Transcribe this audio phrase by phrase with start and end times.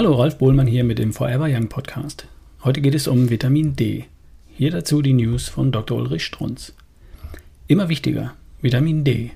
[0.00, 2.26] Hallo, Ralf Bohlmann hier mit dem Forever Young Podcast.
[2.64, 4.06] Heute geht es um Vitamin D.
[4.56, 5.98] Hier dazu die News von Dr.
[5.98, 6.72] Ulrich Strunz.
[7.66, 8.32] Immer wichtiger,
[8.62, 9.32] Vitamin D.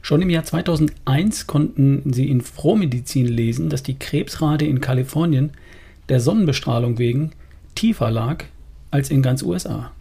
[0.00, 5.50] Schon im Jahr 2001 konnten sie in Frohmedizin lesen, dass die Krebsrate in Kalifornien
[6.08, 7.32] der Sonnenbestrahlung wegen
[7.74, 8.44] tiefer lag
[8.90, 9.92] als in ganz USA.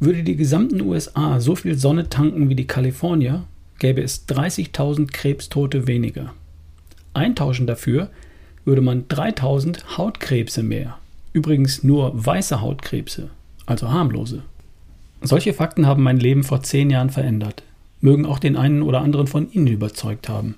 [0.00, 3.44] Würde die gesamten USA so viel Sonne tanken wie die Kalifornier,
[3.78, 6.34] gäbe es 30.000 Krebstote weniger.
[7.14, 8.10] Eintauschen dafür
[8.64, 10.98] würde man 3000 Hautkrebse mehr.
[11.32, 13.30] Übrigens nur weiße Hautkrebse,
[13.66, 14.42] also harmlose.
[15.20, 17.62] Solche Fakten haben mein Leben vor zehn Jahren verändert,
[18.00, 20.54] mögen auch den einen oder anderen von Ihnen überzeugt haben.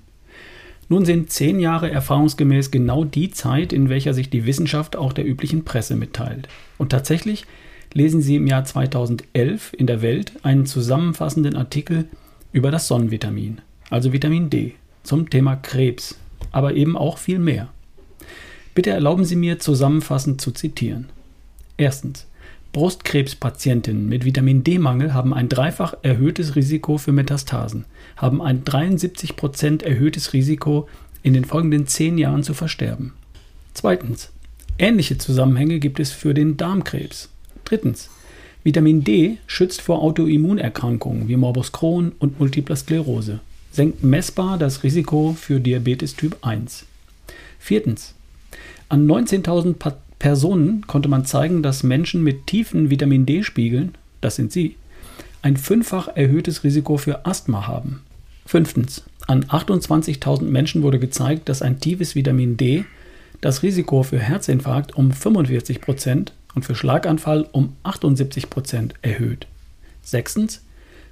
[0.89, 5.25] Nun sind zehn Jahre erfahrungsgemäß genau die Zeit, in welcher sich die Wissenschaft auch der
[5.25, 6.49] üblichen Presse mitteilt.
[6.79, 7.47] Und tatsächlich
[7.95, 12.07] lesen Sie im Jahr 2011 in der Welt einen zusammenfassenden Artikel
[12.52, 14.74] über das Sonnenvitamin, also Vitamin D,
[15.05, 16.19] zum Thema Krebs,
[16.51, 17.69] aber eben auch viel mehr.
[18.74, 21.09] Bitte erlauben Sie mir zusammenfassend zu zitieren.
[21.76, 22.26] Erstens.
[22.73, 27.85] Brustkrebspatientinnen mit Vitamin D-Mangel haben ein dreifach erhöhtes Risiko für Metastasen,
[28.16, 30.88] haben ein 73% erhöhtes Risiko,
[31.23, 33.12] in den folgenden zehn Jahren zu versterben.
[33.74, 34.30] Zweitens.
[34.79, 37.29] Ähnliche Zusammenhänge gibt es für den Darmkrebs.
[37.65, 38.09] Drittens.
[38.62, 43.40] Vitamin D schützt vor Autoimmunerkrankungen wie Morbus Crohn und Multipler Sklerose,
[43.73, 46.87] senkt messbar das Risiko für Diabetes Typ 1.
[47.59, 48.15] Viertens.
[48.91, 49.77] An 19.000
[50.19, 54.74] Personen konnte man zeigen, dass Menschen mit tiefen Vitamin D-Spiegeln, das sind sie,
[55.43, 58.02] ein fünffach erhöhtes Risiko für Asthma haben.
[58.45, 59.05] Fünftens.
[59.29, 62.85] An 28.000 Menschen wurde gezeigt, dass ein tiefes Vitamin D
[63.41, 69.47] das Risiko für Herzinfarkt um 45% und für Schlaganfall um 78% erhöht.
[70.03, 70.65] Sechstens.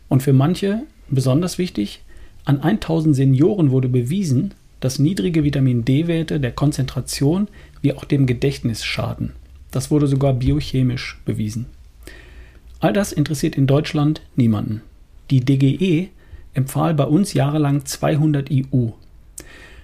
[0.09, 2.03] Und für manche besonders wichtig,
[2.45, 7.49] an 1000 Senioren wurde bewiesen, dass niedrige Vitamin D-Werte der Konzentration
[7.81, 9.33] wie auch dem Gedächtnis schaden.
[9.71, 11.67] Das wurde sogar biochemisch bewiesen.
[12.81, 14.83] All das interessiert in Deutschland niemanden.
[15.31, 16.09] Die DGE
[16.55, 18.93] empfahl bei uns jahrelang 200 IU,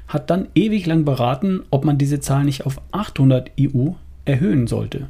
[0.09, 3.95] hat dann ewig lang beraten, ob man diese Zahl nicht auf 800 IU
[4.25, 5.09] erhöhen sollte.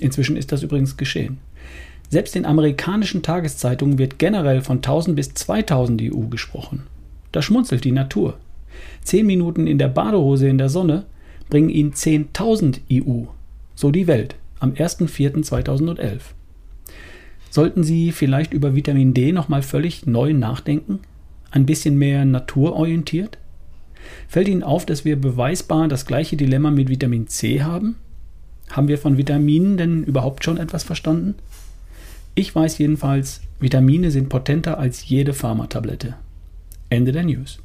[0.00, 1.38] Inzwischen ist das übrigens geschehen.
[2.08, 6.84] Selbst in amerikanischen Tageszeitungen wird generell von 1000 bis 2000 IU gesprochen.
[7.32, 8.38] Da schmunzelt die Natur.
[9.02, 11.06] Zehn Minuten in der Badehose in der Sonne
[11.48, 13.28] bringen Ihnen 10.000 IU.
[13.74, 16.20] So die Welt am 1.4.2011.
[17.50, 21.00] Sollten Sie vielleicht über Vitamin D nochmal völlig neu nachdenken?
[21.50, 23.38] Ein bisschen mehr naturorientiert?
[24.28, 27.96] Fällt Ihnen auf, dass wir beweisbar das gleiche Dilemma mit Vitamin C haben?
[28.70, 31.36] Haben wir von Vitaminen denn überhaupt schon etwas verstanden?
[32.34, 36.14] Ich weiß jedenfalls, Vitamine sind potenter als jede Pharmatablette.
[36.90, 37.60] Ende der News.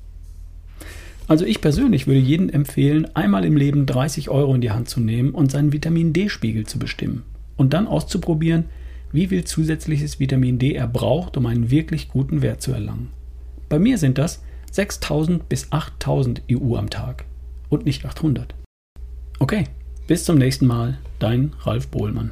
[1.27, 4.99] Also ich persönlich würde jedem empfehlen, einmal im Leben 30 Euro in die Hand zu
[4.99, 7.23] nehmen und seinen Vitamin D-Spiegel zu bestimmen
[7.55, 8.65] und dann auszuprobieren,
[9.11, 13.09] wie viel zusätzliches Vitamin D er braucht, um einen wirklich guten Wert zu erlangen.
[13.69, 17.25] Bei mir sind das 6000 bis 8000 EU am Tag
[17.69, 18.53] und nicht 800.
[19.39, 19.65] Okay,
[20.07, 22.31] bis zum nächsten Mal, dein Ralf Bohlmann.